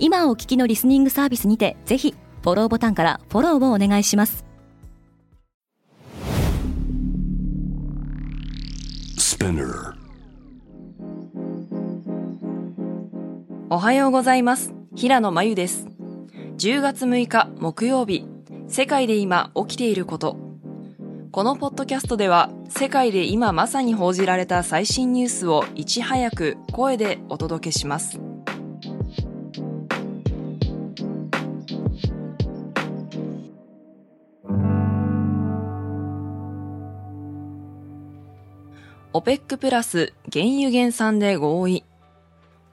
[0.00, 4.44] 今お聞きのリスニングサービスにてぜひフォローボタンからフォローをお願いします。
[13.70, 14.72] おはようございます。
[14.94, 15.86] 平野真由です。
[16.58, 18.26] 10月6日木曜日。
[18.68, 20.36] 世界で今起きていること。
[21.30, 28.18] このポッドキャストでは世界で今まさに報じられた最新ニュースをいち早く声でお届けします
[39.14, 41.82] オペックプラス原油減産で合意。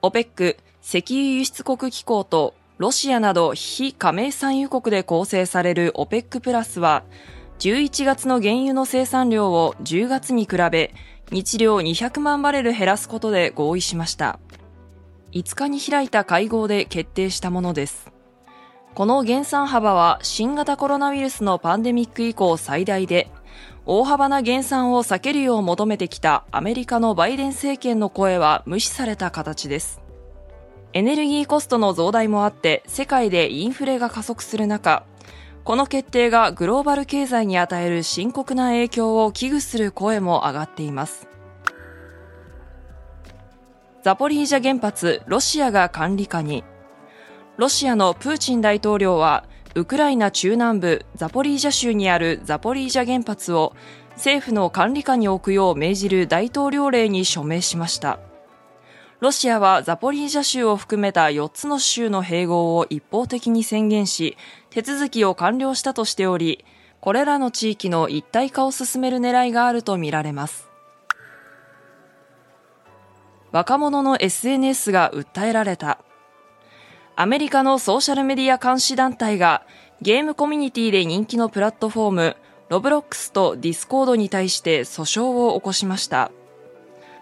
[0.02, 7.04] オペック石油輸出国機構とロシアなど非加盟産油国で構成されるオペックプラスは、
[7.58, 10.92] 11月の原油の生産量を10月に比べ、
[11.30, 14.38] 日量200万バレル減らすことで合意しました。
[15.32, 18.12] 5日に開いた会合で決定したものです。
[18.94, 23.30] この減産幅は新型コロナウイルスのパンデミック以降最大で、
[23.88, 30.02] 大幅な減産を避けるよう求めてきたアメリカのバイデン政権の声は無視された形です。
[30.92, 35.04] エネルギーコストの増大もあって世界でインフレが加速する中、
[35.62, 41.28] この決定がグローバル経済に与える深刻な影響を危惧する声も上がっています。
[44.02, 46.64] ザポリージャ原発、ロシアが管理下に。
[47.56, 49.44] ロシアのプーチン大統領は
[49.76, 53.74] ウクライナ中南部ザポリージャ州にあるザポリージャ原発を
[54.12, 58.18] 政府の管理下に置くよう命じる大統領令に署名しました。
[59.20, 64.38] ロシアはザポリージャ州を含めた4つの州の併合を一方的に宣言し、
[64.70, 66.64] 手続きを完了したとしており、
[67.02, 70.70] これらの地域の一体化を進める狙いがあるとみられます。
[73.52, 75.98] 若者の SNS が訴えられた。
[77.18, 79.62] アメリカのソーシャルメディア監視団体が
[80.02, 82.36] ゲームコミュニティで人気のプラットフォーム
[82.68, 86.30] ロブロックスとディスコードに対して訴訟を起こしました。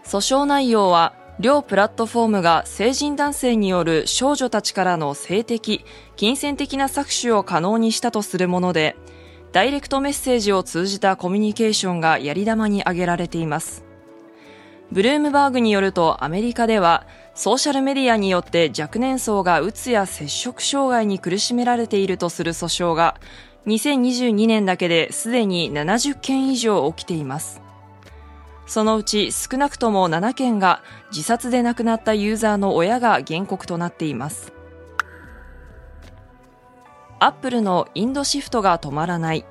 [0.05, 5.85] 訴訟内容は両プラットフォームが成人男性による少女たちからの性的、
[6.17, 8.97] 金銭的な搾取を可能にしたとするもので、
[9.53, 13.85] ダイレクトメッセージを通じたコミュニケーションがやり玉に挙げられています。
[14.91, 23.17] ブルームバーグによるとアメリカではソーシャルメディアによって若年層がうつや摂食障害に苦しめられているとする訴訟が
[23.67, 27.61] 2022年だけですでに70件以上起きています。
[28.67, 34.53] そのうち少なくとも7件が自殺で亡くなったユーザーの親が原告となっています。
[37.19, 39.45] アップルのインドシフトが止まらない。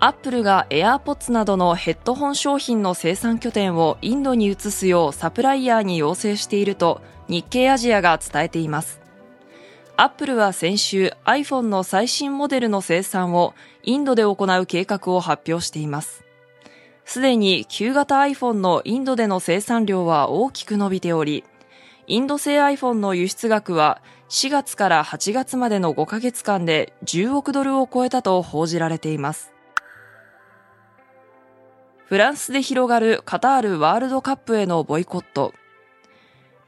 [0.00, 9.00] アップルが AirPods などのヘッドホン商品の生産拠点をインドに移すようサプライヤーに要請していると日経アジアが伝えています。
[9.96, 16.24] アップルは先週 iPhone の最新モデルの生産をインドで行う計画を発表しています。
[17.04, 21.42] すでに旧型 iPhone のインドでの生産量は大きく伸びており、
[22.06, 29.57] インド製 iPhone の輸出額は4月から8月までの5ヶ月間で10億ドルを超えたと報じられています。
[32.08, 35.52] フランスで広がるカタールワールドカップへのボイコット。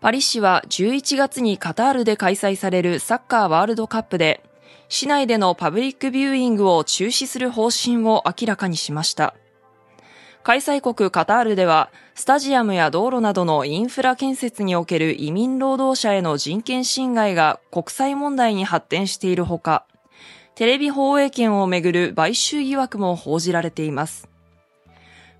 [0.02, 4.42] パリ市は11月にカタールで開催されるサッカーワールドカップで、
[4.90, 9.34] 市内でのパブリックビューイングを中止する方針を明らかにしました。
[10.42, 19.86] 開催国カタールでは、スタジアムや道路などのインフラ建設における移民労働者への人権侵害が国際問題に発展しているほか、
[20.54, 24.29] テレビ放映権をめぐる買収疑惑も報じられています。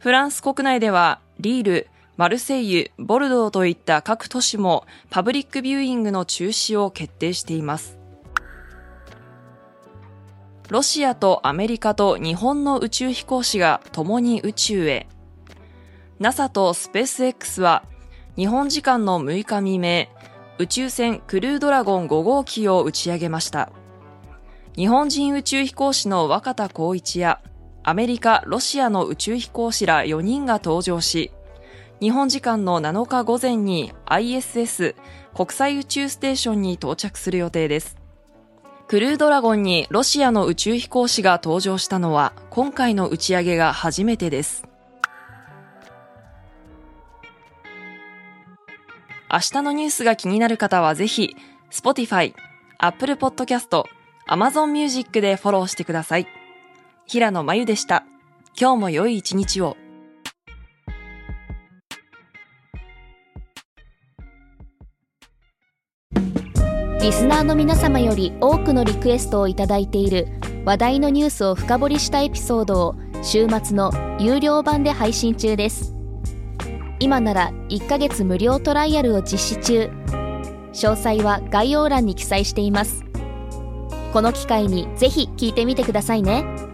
[0.01, 7.99] フランス国内ではリール、マルセイユ、ボルドーといった各都市もパブリックビューイングの中止を決定しています。
[10.71, 15.07] ロシアとアメリカと日本の宇宙飛行士が共に宇宙へ。
[16.19, 17.85] NASA とスペース X は
[18.37, 20.07] 日本時間の6日未明、
[20.57, 23.71] 宇宙船クルードラゴン5号機を打ち上げました。
[24.77, 27.43] 日本人宇宙飛行士の若田光一や
[27.83, 31.33] アメリカ、ロシアの宇宙飛行士ら4人が登場し、
[32.01, 34.95] 日本時間の7日午前に ISS
[35.35, 37.97] 国際宇宙ステーションに到着する予定です。
[38.87, 44.65] クルードラゴンにロシアの宇宙飛行士が登場したのは今回の打ち上げが初めてです。
[49.33, 51.37] 明日のニュースが気になる方はぜひ、
[51.71, 52.35] Spotify、
[52.79, 53.85] Apple Podcast、
[54.29, 56.40] Amazon Music でフォローしてください。
[57.13, 58.05] 平野真由でした。
[58.57, 59.77] 今日も良い一日を。
[67.01, 70.29] リスナーの皆様より多くのリクエストをいただいている
[70.65, 73.91] 話題のニュースを深掘りしたエピソードを週末の
[74.21, 75.93] 有料版で配信中です
[77.01, 79.91] 今なら1ヶ月無料トライアルを実施中
[80.73, 83.03] 詳細は概要欄に記載しています
[84.13, 86.70] この機会にぜひ聞いてみてくださいね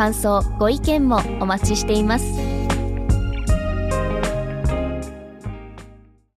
[0.00, 2.49] 感想ご意見もお待ちしています。